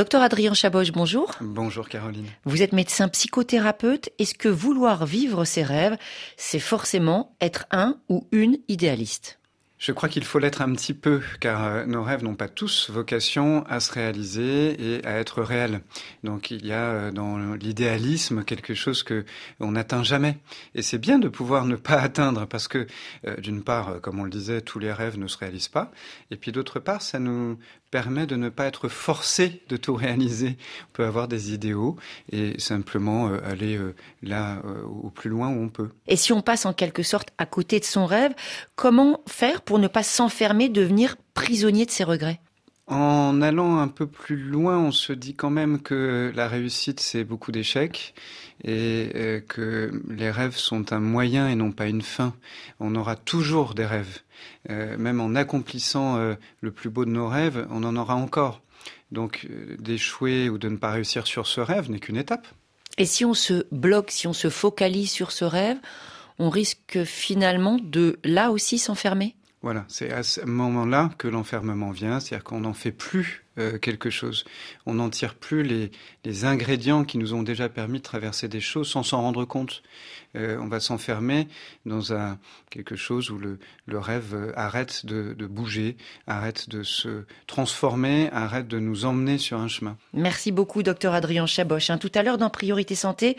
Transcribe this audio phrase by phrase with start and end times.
[0.00, 1.32] Docteur Adrien Chaboche, bonjour.
[1.42, 2.24] Bonjour Caroline.
[2.46, 4.08] Vous êtes médecin psychothérapeute.
[4.18, 5.98] Est-ce que vouloir vivre ses rêves,
[6.38, 9.39] c'est forcément être un ou une idéaliste?
[9.80, 12.90] Je crois qu'il faut l'être un petit peu, car euh, nos rêves n'ont pas tous
[12.90, 15.80] vocation à se réaliser et à être réels.
[16.22, 19.24] Donc il y a euh, dans l'idéalisme quelque chose que
[19.58, 20.36] on n'atteint jamais.
[20.74, 22.86] Et c'est bien de pouvoir ne pas atteindre, parce que
[23.26, 25.90] euh, d'une part, comme on le disait, tous les rêves ne se réalisent pas,
[26.30, 27.58] et puis d'autre part, ça nous
[27.90, 30.58] permet de ne pas être forcé de tout réaliser.
[30.90, 31.96] On peut avoir des idéaux
[32.30, 33.80] et simplement aller
[34.22, 35.88] là au plus loin où on peut.
[36.06, 38.32] Et si on passe en quelque sorte à côté de son rêve,
[38.76, 42.40] comment faire pour ne pas s'enfermer, devenir prisonnier de ses regrets
[42.90, 47.22] en allant un peu plus loin, on se dit quand même que la réussite, c'est
[47.22, 48.14] beaucoup d'échecs
[48.64, 52.34] et euh, que les rêves sont un moyen et non pas une fin.
[52.80, 54.20] On aura toujours des rêves.
[54.70, 58.60] Euh, même en accomplissant euh, le plus beau de nos rêves, on en aura encore.
[59.12, 59.46] Donc
[59.78, 62.46] d'échouer ou de ne pas réussir sur ce rêve n'est qu'une étape.
[62.98, 65.78] Et si on se bloque, si on se focalise sur ce rêve,
[66.40, 69.36] on risque finalement de là aussi s'enfermer?
[69.62, 74.10] Voilà, c'est à ce moment-là que l'enfermement vient, c'est-à-dire qu'on n'en fait plus euh, quelque
[74.10, 74.44] chose.
[74.86, 75.90] On n'en tire plus les,
[76.24, 79.82] les, ingrédients qui nous ont déjà permis de traverser des choses sans s'en rendre compte.
[80.36, 81.48] Euh, on va s'enfermer
[81.86, 82.38] dans un,
[82.70, 88.30] quelque chose où le, le rêve euh, arrête de, de, bouger, arrête de se transformer,
[88.32, 89.96] arrête de nous emmener sur un chemin.
[90.14, 91.90] Merci beaucoup, docteur Adrien Chaboch.
[91.90, 93.36] Hein, tout à l'heure, dans Priorité Santé,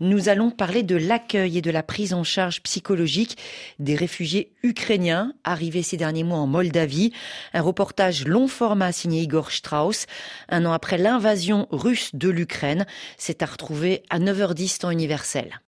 [0.00, 3.38] nous allons parler de l'accueil et de la prise en charge psychologique
[3.78, 7.12] des réfugiés ukrainiens arrivés ces derniers mois en Moldavie.
[7.52, 10.06] Un reportage long format signé Igor Strauss.
[10.48, 15.60] Un an après l'invasion russe de l'Ukraine, c'est à retrouver à 9h10 temps universel.